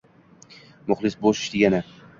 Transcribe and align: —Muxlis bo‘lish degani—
—Muxlis 0.91 1.19
bo‘lish 1.27 1.47
degani— 1.57 1.87